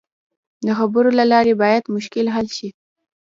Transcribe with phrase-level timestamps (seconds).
[0.65, 2.69] د خبرو له لارې باید مشکل حل شي.